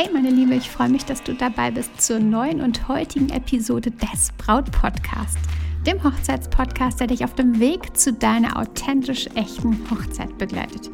[0.00, 3.90] Hey meine Liebe, ich freue mich, dass du dabei bist zur neuen und heutigen Episode
[3.90, 5.36] des Braut Podcast,
[5.84, 10.88] dem Hochzeitspodcast, der dich auf dem Weg zu deiner authentisch echten Hochzeit begleitet.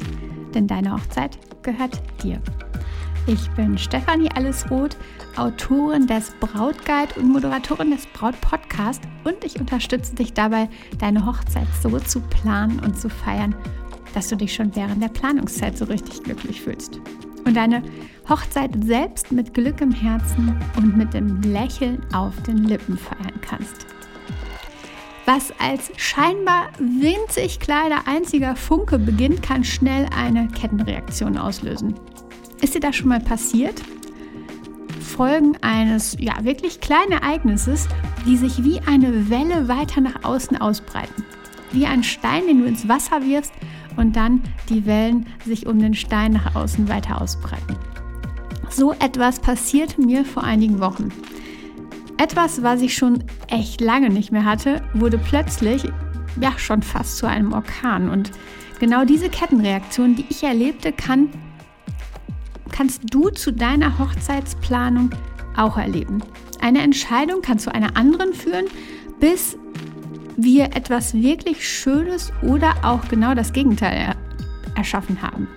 [0.55, 2.41] Denn deine Hochzeit gehört dir.
[3.27, 4.97] Ich bin Stefanie Allesroth,
[5.35, 10.67] Autorin des Brautguide und Moderatorin des Braut Podcast und ich unterstütze dich dabei,
[10.97, 13.53] deine Hochzeit so zu planen und zu feiern,
[14.15, 16.99] dass du dich schon während der Planungszeit so richtig glücklich fühlst
[17.45, 17.83] und deine
[18.27, 23.85] Hochzeit selbst mit Glück im Herzen und mit dem Lächeln auf den Lippen feiern kannst.
[25.25, 31.95] Was als scheinbar winzig kleiner einziger Funke beginnt, kann schnell eine Kettenreaktion auslösen.
[32.61, 33.81] Ist dir das schon mal passiert?
[34.99, 37.87] Folgen eines ja wirklich kleinen Ereignisses,
[38.25, 41.23] die sich wie eine Welle weiter nach außen ausbreiten.
[41.71, 43.53] Wie ein Stein, den du ins Wasser wirfst
[43.97, 47.75] und dann die Wellen sich um den Stein nach außen weiter ausbreiten.
[48.69, 51.09] So etwas passierte mir vor einigen Wochen.
[52.17, 55.83] Etwas, was ich schon echt lange nicht mehr hatte, wurde plötzlich
[56.39, 58.09] ja schon fast zu einem Orkan.
[58.09, 58.31] Und
[58.79, 61.29] genau diese Kettenreaktion, die ich erlebte, kann,
[62.71, 65.11] kannst du zu deiner Hochzeitsplanung
[65.55, 66.21] auch erleben.
[66.61, 68.65] Eine Entscheidung kann zu einer anderen führen,
[69.19, 69.57] bis
[70.37, 74.15] wir etwas wirklich Schönes oder auch genau das Gegenteil er
[74.75, 75.47] erschaffen haben.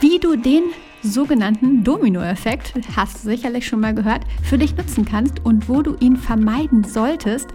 [0.00, 0.64] Wie du den
[1.02, 5.96] sogenannten Dominoeffekt, hast du sicherlich schon mal gehört, für dich nutzen kannst und wo du
[6.00, 7.48] ihn vermeiden solltest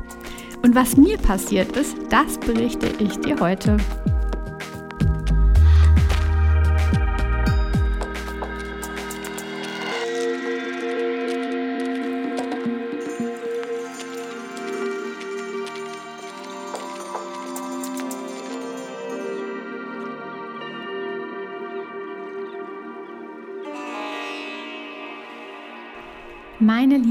[0.63, 3.77] und was mir passiert ist, das berichte ich dir heute.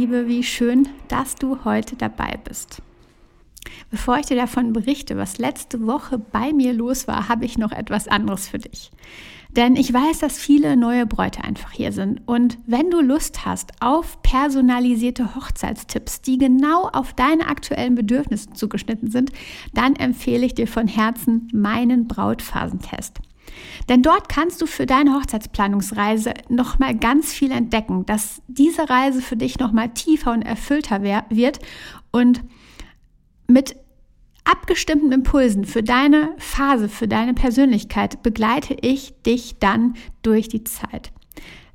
[0.07, 2.81] Liebe, wie schön, dass du heute dabei bist.
[3.91, 7.73] Bevor ich dir davon berichte, was letzte Woche bei mir los war, habe ich noch
[7.73, 8.93] etwas anderes für dich.
[9.51, 12.21] Denn ich weiß, dass viele neue Bräute einfach hier sind.
[12.25, 19.11] Und wenn du Lust hast auf personalisierte Hochzeitstipps, die genau auf deine aktuellen Bedürfnisse zugeschnitten
[19.11, 19.33] sind,
[19.75, 23.19] dann empfehle ich dir von Herzen meinen Brautphasentest.
[23.89, 29.37] Denn dort kannst du für deine Hochzeitsplanungsreise nochmal ganz viel entdecken, dass diese Reise für
[29.37, 31.59] dich nochmal tiefer und erfüllter wird
[32.11, 32.43] und
[33.49, 33.77] mit
[34.45, 41.13] abgestimmten Impulsen für deine Phase, für deine Persönlichkeit begleite ich dich dann durch die Zeit.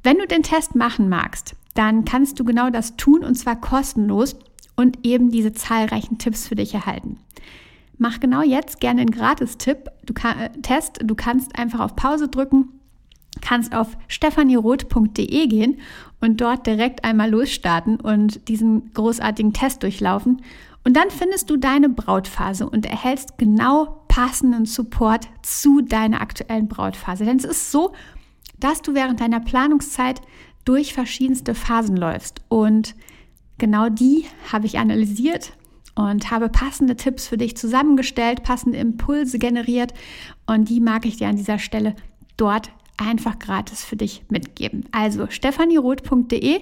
[0.04, 4.36] Wenn du den Test machen magst, dann kannst du genau das tun und zwar kostenlos
[4.76, 7.20] und eben diese zahlreichen Tipps für dich erhalten.
[8.02, 11.02] Mach genau jetzt gerne einen Gratis-Tipp, du kann, äh, Test.
[11.04, 12.70] Du kannst einfach auf Pause drücken,
[13.42, 15.78] kannst auf stefanieroth.de gehen
[16.20, 20.42] und dort direkt einmal losstarten und diesen großartigen Test durchlaufen.
[20.84, 27.24] Und dann findest du deine Brautphase und erhältst genau passenden Support zu deiner aktuellen Brautphase.
[27.24, 27.92] Denn es ist so,
[28.60, 30.22] dass du während deiner Planungszeit
[30.66, 32.42] durch verschiedenste Phasen läufst.
[32.50, 32.96] Und
[33.60, 35.54] genau die habe ich analysiert
[35.96, 39.94] und habe passende Tipps für dich zusammengestellt, passende Impulse generiert
[40.46, 41.96] und die mag ich dir an dieser Stelle
[42.38, 44.86] dort einfach gratis für dich mitgeben.
[44.92, 46.62] Also stefanieroth.de,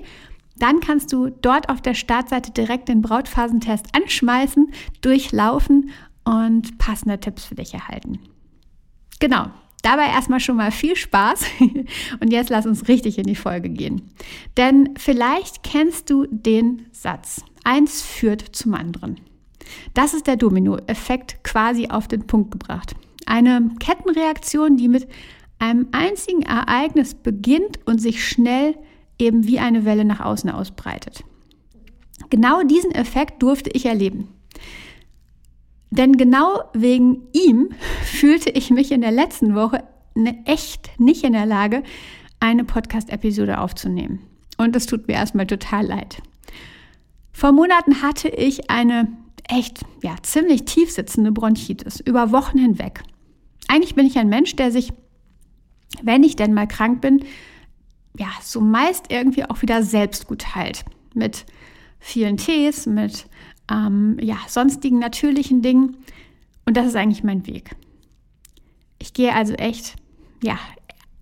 [0.57, 5.91] dann kannst du dort auf der Startseite direkt den Brautphasentest anschmeißen, durchlaufen
[6.23, 8.19] und passende Tipps für dich erhalten.
[9.19, 9.47] Genau,
[9.81, 11.45] Dabei erstmal schon mal viel Spaß
[12.19, 14.11] und jetzt lass uns richtig in die Folge gehen.
[14.57, 19.21] Denn vielleicht kennst du den Satz, eins führt zum anderen.
[19.93, 22.95] Das ist der Dominoeffekt quasi auf den Punkt gebracht.
[23.25, 25.07] Eine Kettenreaktion, die mit
[25.59, 28.75] einem einzigen Ereignis beginnt und sich schnell
[29.19, 31.23] eben wie eine Welle nach außen ausbreitet.
[32.29, 34.29] Genau diesen Effekt durfte ich erleben.
[35.91, 37.69] Denn genau wegen ihm
[38.03, 39.83] fühlte ich mich in der letzten Woche
[40.15, 41.83] ne, echt nicht in der Lage,
[42.39, 44.21] eine Podcast-Episode aufzunehmen.
[44.57, 46.21] Und das tut mir erstmal total leid.
[47.31, 49.07] Vor Monaten hatte ich eine
[49.49, 53.03] echt, ja, ziemlich tief sitzende Bronchitis über Wochen hinweg.
[53.67, 54.93] Eigentlich bin ich ein Mensch, der sich,
[56.01, 57.25] wenn ich denn mal krank bin,
[58.17, 60.85] ja, so meist irgendwie auch wieder selbst gut heilt.
[61.13, 61.45] Mit
[61.99, 63.27] vielen Tees, mit
[63.69, 65.97] ähm, ja, sonstigen natürlichen Dingen.
[66.65, 67.75] Und das ist eigentlich mein Weg.
[68.99, 69.95] Ich gehe also echt,
[70.43, 70.57] ja,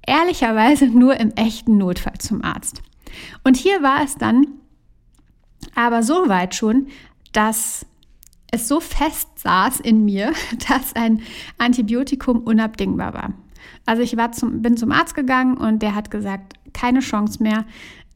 [0.05, 2.81] ehrlicherweise nur im echten Notfall zum Arzt.
[3.43, 4.47] Und hier war es dann
[5.75, 6.87] aber so weit schon,
[7.31, 7.85] dass
[8.51, 10.33] es so fest saß in mir,
[10.69, 11.21] dass ein
[11.57, 13.33] Antibiotikum unabdingbar war.
[13.85, 17.65] Also ich war zum, bin zum Arzt gegangen und der hat gesagt, keine Chance mehr.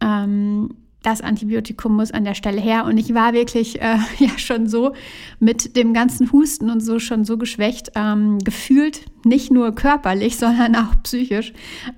[0.02, 0.70] Ähm,
[1.04, 2.86] das Antibiotikum muss an der Stelle her.
[2.86, 4.94] Und ich war wirklich äh, ja schon so
[5.40, 10.76] mit dem ganzen Husten und so schon so geschwächt, ähm, gefühlt, nicht nur körperlich, sondern
[10.76, 11.54] auch psychisch,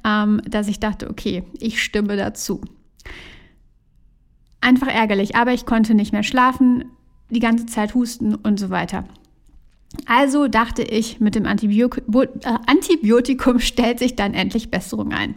[0.05, 2.61] ähm, dass ich dachte, okay, ich stimme dazu.
[4.61, 6.85] Einfach ärgerlich, aber ich konnte nicht mehr schlafen,
[7.33, 9.05] die ganze Zeit husten und so weiter.
[10.05, 15.35] Also dachte ich, mit dem Antibiotikum, äh, Antibiotikum stellt sich dann endlich Besserung ein.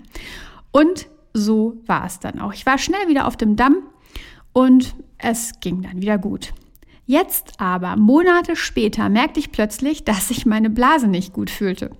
[0.70, 2.54] Und so war es dann auch.
[2.54, 3.78] Ich war schnell wieder auf dem Damm
[4.52, 6.52] und es ging dann wieder gut.
[7.04, 11.90] Jetzt aber, Monate später, merkte ich plötzlich, dass sich meine Blase nicht gut fühlte.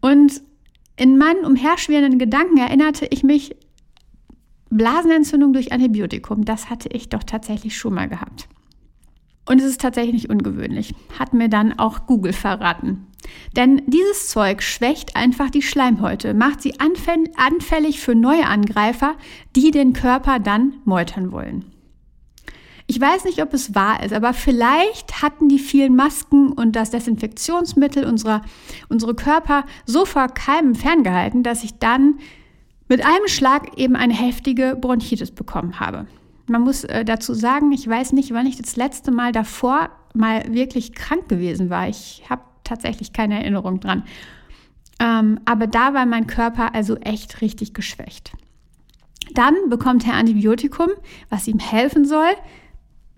[0.00, 0.42] Und
[0.96, 3.54] in meinen umherschwirrenden Gedanken erinnerte ich mich,
[4.70, 8.48] Blasenentzündung durch Antibiotikum, das hatte ich doch tatsächlich schon mal gehabt.
[9.48, 13.06] Und es ist tatsächlich ungewöhnlich, hat mir dann auch Google verraten.
[13.56, 19.14] Denn dieses Zeug schwächt einfach die Schleimhäute, macht sie anfällig für neue Angreifer,
[19.54, 21.64] die den Körper dann meutern wollen.
[22.88, 26.90] Ich weiß nicht, ob es wahr ist, aber vielleicht hatten die vielen Masken und das
[26.90, 28.42] Desinfektionsmittel unserer,
[28.88, 32.20] unsere Körper so vor Keimen ferngehalten, dass ich dann
[32.88, 36.06] mit einem Schlag eben eine heftige Bronchitis bekommen habe.
[36.48, 40.52] Man muss äh, dazu sagen, ich weiß nicht, wann ich das letzte Mal davor mal
[40.52, 41.88] wirklich krank gewesen war.
[41.88, 44.04] Ich habe tatsächlich keine Erinnerung dran.
[44.98, 48.32] Ähm, aber da war mein Körper also echt richtig geschwächt.
[49.32, 50.88] Dann bekommt er Antibiotikum,
[51.28, 52.30] was ihm helfen soll,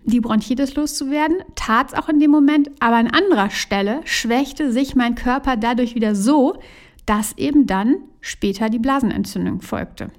[0.03, 1.37] die Bronchitis loszuwerden.
[1.55, 5.95] Tat es auch in dem Moment, aber an anderer Stelle schwächte sich mein Körper dadurch
[5.95, 6.59] wieder so,
[7.05, 10.11] dass eben dann später die Blasenentzündung folgte.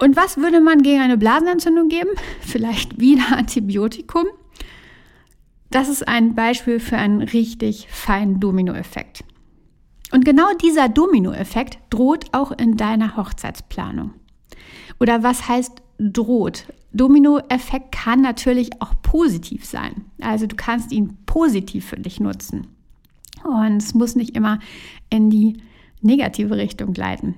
[0.00, 2.10] Und was würde man gegen eine Blasenentzündung geben?
[2.40, 4.24] Vielleicht wieder Antibiotikum.
[5.70, 9.22] Das ist ein Beispiel für einen richtig feinen Dominoeffekt.
[10.10, 14.14] Und genau dieser Dominoeffekt droht auch in deiner Hochzeitsplanung.
[14.98, 16.64] Oder was heißt droht?
[16.92, 20.06] Dominoeffekt kann natürlich auch positiv sein.
[20.20, 22.66] Also du kannst ihn positiv für dich nutzen.
[23.44, 24.58] Und es muss nicht immer
[25.08, 25.58] in die
[26.02, 27.36] negative Richtung gleiten.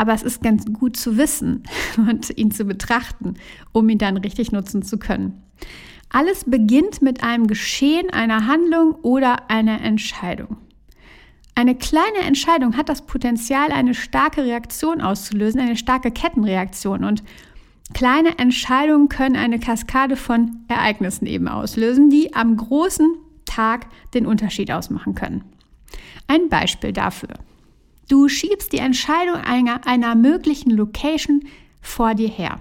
[0.00, 1.62] Aber es ist ganz gut zu wissen
[1.98, 3.34] und ihn zu betrachten,
[3.72, 5.42] um ihn dann richtig nutzen zu können.
[6.08, 10.56] Alles beginnt mit einem Geschehen, einer Handlung oder einer Entscheidung.
[11.54, 17.04] Eine kleine Entscheidung hat das Potenzial, eine starke Reaktion auszulösen, eine starke Kettenreaktion.
[17.04, 17.22] Und
[17.92, 24.70] kleine Entscheidungen können eine Kaskade von Ereignissen eben auslösen, die am großen Tag den Unterschied
[24.70, 25.44] ausmachen können.
[26.26, 27.34] Ein Beispiel dafür.
[28.10, 31.44] Du schiebst die Entscheidung einer, einer möglichen Location
[31.80, 32.58] vor dir her.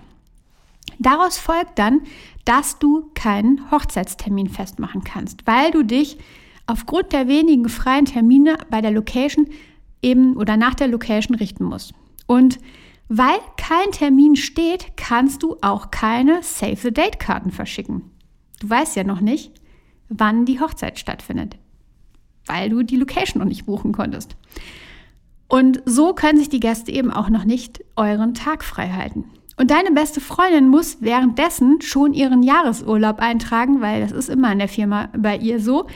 [0.99, 2.01] Daraus folgt dann,
[2.45, 6.19] dass du keinen Hochzeitstermin festmachen kannst, weil du dich
[6.67, 9.47] aufgrund der wenigen freien Termine bei der Location
[10.03, 11.95] eben oder nach der Location richten musst.
[12.27, 12.59] Und
[13.07, 18.11] weil kein Termin steht, kannst du auch keine Save the Date Karten verschicken.
[18.59, 19.51] Du weißt ja noch nicht,
[20.09, 21.57] wann die Hochzeit stattfindet,
[22.45, 24.35] weil du die Location noch nicht buchen konntest.
[25.49, 29.25] Und so können sich die Gäste eben auch noch nicht euren Tag frei halten.
[29.57, 34.59] Und deine beste Freundin muss währenddessen schon ihren Jahresurlaub eintragen, weil das ist immer in
[34.59, 35.87] der Firma bei ihr so,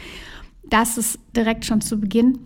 [0.63, 2.39] dass es direkt schon zu Beginn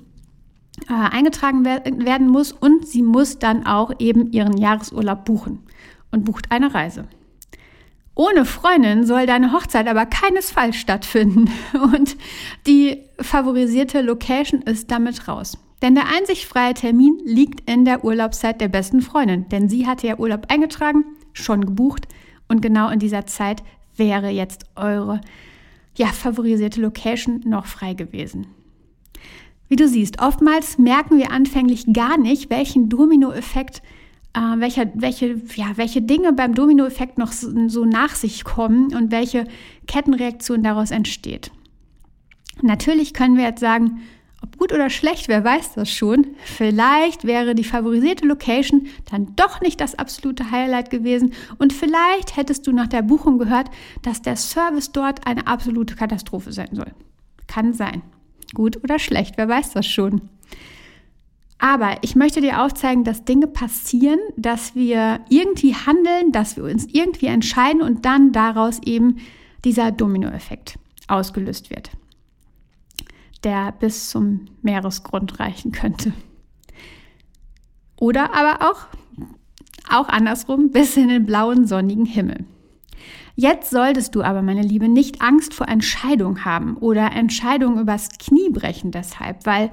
[0.87, 5.63] äh, eingetragen werden muss und sie muss dann auch eben ihren Jahresurlaub buchen
[6.11, 7.05] und bucht eine Reise.
[8.13, 11.49] Ohne Freundin soll deine Hochzeit aber keinesfalls stattfinden
[11.93, 12.15] und
[12.67, 15.57] die favorisierte Location ist damit raus.
[15.81, 19.47] Denn der einzig freie Termin liegt in der Urlaubszeit der besten Freundin.
[19.49, 21.03] Denn sie hatte ja Urlaub eingetragen,
[21.33, 22.07] schon gebucht
[22.47, 23.63] und genau in dieser Zeit
[23.95, 25.21] wäre jetzt eure
[25.95, 28.47] ja, favorisierte Location noch frei gewesen.
[29.67, 33.81] Wie du siehst, oftmals merken wir anfänglich gar nicht, welchen Dominoeffekt,
[34.33, 39.11] äh, welche, welche, ja, welche Dinge beim Dominoeffekt noch so, so nach sich kommen und
[39.11, 39.45] welche
[39.87, 41.51] Kettenreaktion daraus entsteht.
[42.61, 43.99] Natürlich können wir jetzt sagen,
[44.43, 46.27] ob gut oder schlecht, wer weiß das schon.
[46.45, 52.67] Vielleicht wäre die favorisierte Location dann doch nicht das absolute Highlight gewesen und vielleicht hättest
[52.67, 53.69] du nach der Buchung gehört,
[54.03, 56.91] dass der Service dort eine absolute Katastrophe sein soll.
[57.47, 58.01] Kann sein.
[58.53, 60.29] Gut oder schlecht, wer weiß das schon.
[61.59, 66.85] Aber ich möchte dir aufzeigen, dass Dinge passieren, dass wir irgendwie handeln, dass wir uns
[66.85, 69.17] irgendwie entscheiden und dann daraus eben
[69.65, 70.77] dieser Dominoeffekt
[71.07, 71.89] ausgelöst wird
[73.43, 76.13] der bis zum Meeresgrund reichen könnte.
[77.99, 78.87] Oder aber auch,
[79.89, 82.45] auch andersrum bis in den blauen sonnigen Himmel.
[83.35, 88.49] Jetzt solltest du aber, meine Liebe, nicht Angst vor Entscheidungen haben oder Entscheidungen übers Knie
[88.49, 89.69] brechen deshalb, weil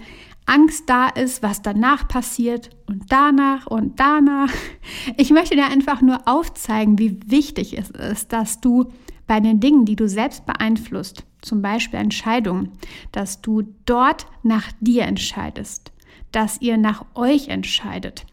[0.47, 4.50] Angst da ist, was danach passiert und danach und danach.
[5.16, 8.92] Ich möchte dir einfach nur aufzeigen, wie wichtig es ist, dass du
[9.26, 12.72] bei den Dingen, die du selbst beeinflusst, zum Beispiel Entscheidungen,
[13.12, 15.92] dass du dort nach dir entscheidest,
[16.32, 18.26] dass ihr nach euch entscheidet.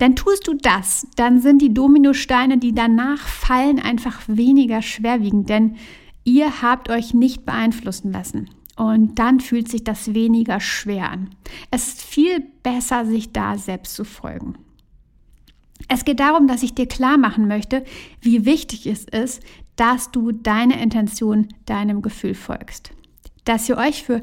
[0.00, 5.76] Denn tust du das, dann sind die Dominosteine, die danach fallen, einfach weniger schwerwiegend, denn
[6.24, 8.50] ihr habt euch nicht beeinflussen lassen.
[8.76, 11.30] Und dann fühlt sich das weniger schwer an.
[11.70, 14.54] Es ist viel besser, sich da selbst zu folgen.
[15.88, 17.84] Es geht darum, dass ich dir klar machen möchte,
[18.20, 19.42] wie wichtig es ist,
[19.76, 22.90] dass du deine Intention deinem Gefühl folgst.
[23.44, 24.22] Dass ihr euch für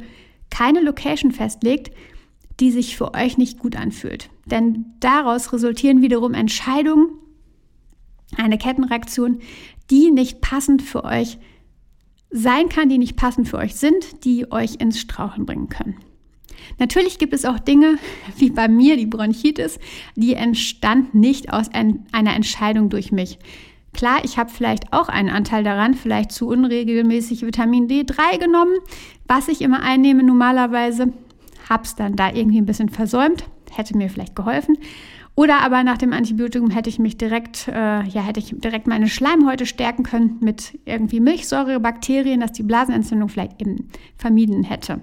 [0.49, 1.91] keine Location festlegt,
[2.59, 4.29] die sich für euch nicht gut anfühlt.
[4.45, 7.09] Denn daraus resultieren wiederum Entscheidungen,
[8.37, 9.39] eine Kettenreaktion,
[9.89, 11.37] die nicht passend für euch
[12.29, 15.95] sein kann, die nicht passend für euch sind, die euch ins Strauchen bringen können.
[16.79, 17.97] Natürlich gibt es auch Dinge,
[18.37, 19.79] wie bei mir die Bronchitis,
[20.15, 23.37] die entstand nicht aus ein, einer Entscheidung durch mich.
[23.93, 28.73] Klar, ich habe vielleicht auch einen Anteil daran, vielleicht zu unregelmäßig Vitamin D3 genommen,
[29.27, 31.13] was ich immer einnehme normalerweise,
[31.69, 34.77] habe es dann da irgendwie ein bisschen versäumt, hätte mir vielleicht geholfen.
[35.35, 39.07] Oder aber nach dem Antibiotikum hätte ich mich direkt, äh, ja, hätte ich direkt meine
[39.07, 45.01] Schleimhäute stärken können mit irgendwie Milchsäurebakterien, dass die Blasenentzündung vielleicht eben vermieden hätte.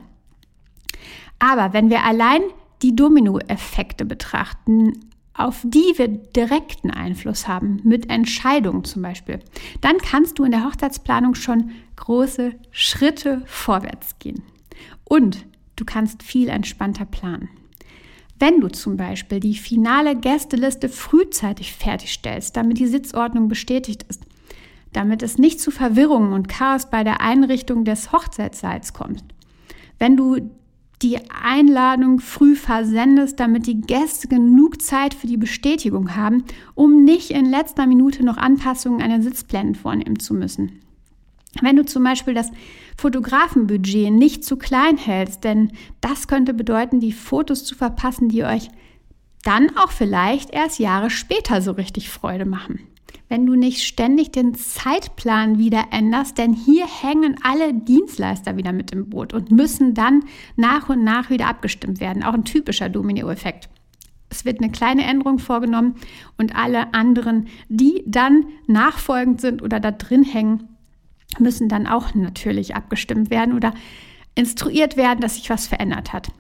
[1.40, 2.42] Aber wenn wir allein
[2.82, 4.92] die Dominoeffekte betrachten,
[5.40, 9.40] auf die wir direkten Einfluss haben, mit Entscheidungen zum Beispiel,
[9.80, 14.42] dann kannst du in der Hochzeitsplanung schon große Schritte vorwärts gehen.
[15.04, 17.48] Und du kannst viel entspannter planen.
[18.38, 24.24] Wenn du zum Beispiel die finale Gästeliste frühzeitig fertigstellst, damit die Sitzordnung bestätigt ist,
[24.92, 29.24] damit es nicht zu Verwirrungen und Chaos bei der Einrichtung des Hochzeitssaals kommt,
[29.98, 30.50] wenn du
[31.02, 37.30] die Einladung früh versendest, damit die Gäste genug Zeit für die Bestätigung haben, um nicht
[37.30, 40.80] in letzter Minute noch Anpassungen an den Sitzplänen vornehmen zu müssen.
[41.62, 42.50] Wenn du zum Beispiel das
[42.96, 48.68] Fotografenbudget nicht zu klein hältst, denn das könnte bedeuten, die Fotos zu verpassen, die euch
[49.42, 52.80] dann auch vielleicht erst Jahre später so richtig Freude machen.
[53.30, 58.90] Wenn du nicht ständig den Zeitplan wieder änderst, denn hier hängen alle Dienstleister wieder mit
[58.90, 60.24] im Boot und müssen dann
[60.56, 62.24] nach und nach wieder abgestimmt werden.
[62.24, 63.68] Auch ein typischer Domino-Effekt.
[64.30, 65.94] Es wird eine kleine Änderung vorgenommen
[66.38, 70.68] und alle anderen, die dann nachfolgend sind oder da drin hängen,
[71.38, 73.74] müssen dann auch natürlich abgestimmt werden oder
[74.34, 76.32] instruiert werden, dass sich was verändert hat.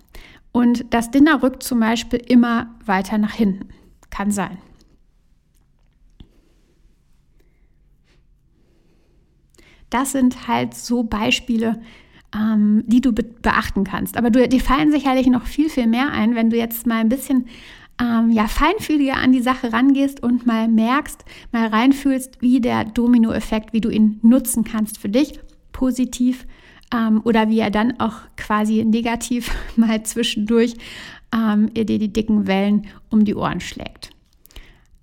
[0.50, 3.68] Und das Dinner rückt zum Beispiel immer weiter nach hinten.
[4.10, 4.58] Kann sein.
[9.90, 11.80] Das sind halt so Beispiele,
[12.34, 14.16] ähm, die du be beachten kannst.
[14.16, 17.08] Aber du, dir fallen sicherlich noch viel, viel mehr ein, wenn du jetzt mal ein
[17.08, 17.46] bisschen
[18.00, 23.72] ähm, ja, feinfühliger an die Sache rangehst und mal merkst, mal reinfühlst, wie der Dominoeffekt,
[23.72, 25.38] wie du ihn nutzen kannst für dich,
[25.72, 26.46] positiv
[26.94, 30.74] ähm, oder wie er dann auch quasi negativ mal zwischendurch
[31.34, 34.10] ähm, dir die dicken Wellen um die Ohren schlägt.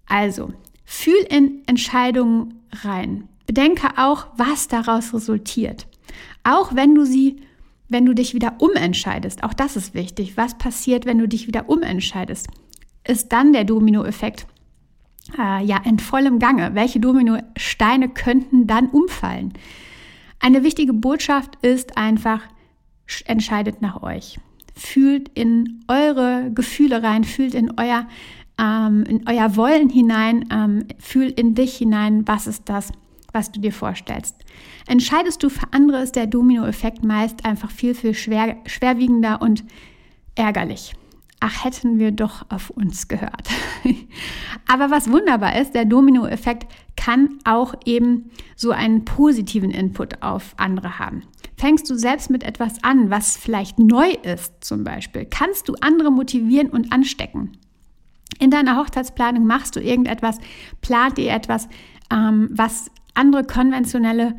[0.07, 0.53] Also,
[0.85, 3.27] fühl in Entscheidungen rein.
[3.47, 5.87] Bedenke auch, was daraus resultiert.
[6.43, 7.37] Auch wenn du sie,
[7.89, 10.37] wenn du dich wieder umentscheidest, auch das ist wichtig.
[10.37, 12.47] Was passiert, wenn du dich wieder umentscheidest?
[13.07, 14.45] ist dann der Dominoeffekt
[15.37, 16.75] äh, ja in vollem Gange.
[16.75, 19.53] Welche Dominosteine könnten dann umfallen?
[20.39, 22.41] Eine wichtige Botschaft ist einfach,
[23.25, 24.39] entscheidet nach euch.
[24.75, 28.07] Fühlt in eure Gefühle rein, fühlt in euer,
[28.59, 32.91] ähm, in euer Wollen hinein, ähm, fühlt in dich hinein, was ist das,
[33.33, 34.35] was du dir vorstellst.
[34.87, 39.63] Entscheidest du für andere, ist der Dominoeffekt meist einfach viel, viel schwer, schwerwiegender und
[40.35, 40.93] ärgerlich
[41.39, 43.49] ach, hätten wir doch auf uns gehört.
[44.67, 46.65] Aber was wunderbar ist, der Dominoeffekt
[46.95, 51.23] kann auch eben so einen positiven Input auf andere haben.
[51.55, 56.11] Fängst du selbst mit etwas an, was vielleicht neu ist zum Beispiel, kannst du andere
[56.11, 57.57] motivieren und anstecken.
[58.39, 60.37] In deiner Hochzeitsplanung machst du irgendetwas,
[60.81, 61.67] plant ihr etwas,
[62.11, 64.35] ähm, was andere konventionelle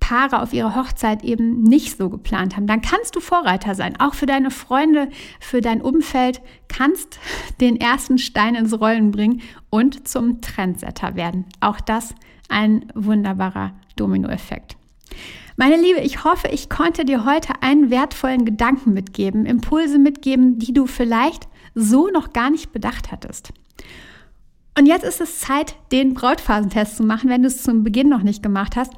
[0.00, 4.00] Paare auf ihre Hochzeit eben nicht so geplant haben, dann kannst du Vorreiter sein.
[4.00, 5.08] Auch für deine Freunde,
[5.38, 7.20] für dein Umfeld kannst
[7.60, 11.44] den ersten Stein ins Rollen bringen und zum Trendsetter werden.
[11.60, 12.14] Auch das
[12.48, 14.76] ein wunderbarer Dominoeffekt.
[15.56, 20.72] Meine Liebe, ich hoffe, ich konnte dir heute einen wertvollen Gedanken mitgeben, Impulse mitgeben, die
[20.72, 23.52] du vielleicht so noch gar nicht bedacht hattest.
[24.80, 28.22] Und jetzt ist es Zeit, den Brautphasentest zu machen, wenn du es zum Beginn noch
[28.22, 28.94] nicht gemacht hast.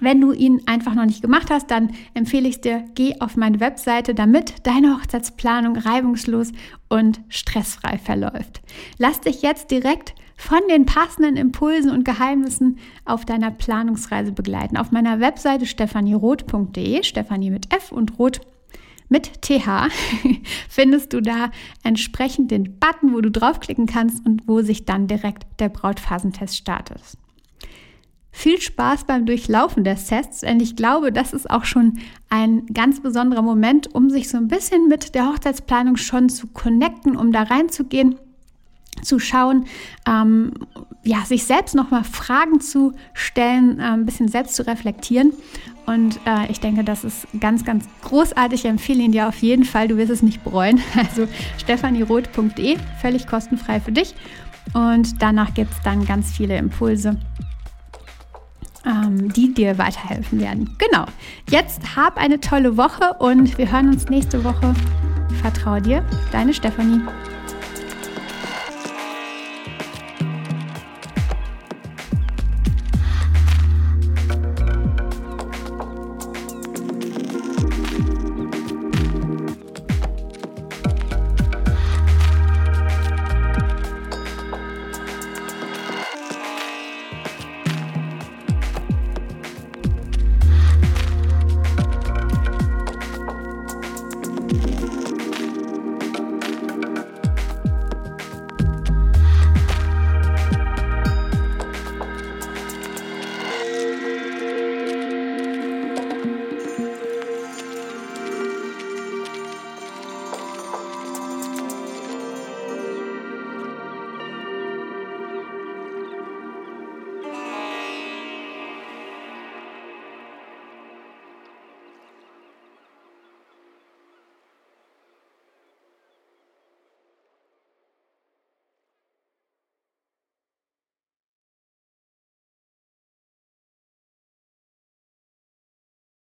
[0.00, 3.58] Wenn du ihn einfach noch nicht gemacht hast, dann empfehle ich dir, geh auf meine
[3.58, 6.52] Webseite, damit deine Hochzeitsplanung reibungslos
[6.88, 8.62] und stressfrei verläuft.
[8.96, 14.76] Lass dich jetzt direkt von den passenden Impulsen und Geheimnissen auf deiner Planungsreise begleiten.
[14.76, 18.40] Auf meiner Webseite stephanieroth.de, Stefanie mit F und Roth
[19.08, 19.88] mit TH,
[20.68, 21.50] findest du da
[21.82, 27.00] entsprechend den Button, wo du draufklicken kannst und wo sich dann direkt der Brautphasentest startet.
[28.32, 33.00] Viel Spaß beim Durchlaufen des Tests, denn ich glaube, das ist auch schon ein ganz
[33.00, 37.44] besonderer Moment, um sich so ein bisschen mit der Hochzeitsplanung schon zu connecten, um da
[37.44, 38.16] reinzugehen,
[39.02, 39.64] zu schauen,
[40.06, 40.52] ähm,
[41.02, 45.32] ja, sich selbst nochmal Fragen zu stellen, äh, ein bisschen selbst zu reflektieren.
[45.86, 48.64] Und äh, ich denke, das ist ganz, ganz großartig.
[48.64, 49.88] Ich empfehle ihn dir auf jeden Fall.
[49.88, 50.80] Du wirst es nicht bereuen.
[50.96, 51.28] Also
[51.58, 54.14] stefanieroth.de, völlig kostenfrei für dich.
[54.74, 57.16] Und danach gibt es dann ganz viele Impulse
[58.86, 60.70] ähm, die dir weiterhelfen werden.
[60.78, 61.06] Genau.
[61.50, 64.74] Jetzt hab eine tolle Woche und wir hören uns nächste Woche.
[65.42, 67.00] Vertrau dir, deine Stefanie.